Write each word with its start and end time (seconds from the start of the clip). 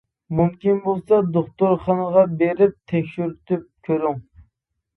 مۇمكىن 0.37 0.79
بولسا 0.85 1.19
دوختۇرخانىغا 1.35 2.25
بېرىپ 2.41 2.75
تەكشۈرتۈپ 2.95 3.71
كۆرۈڭ. 3.91 4.21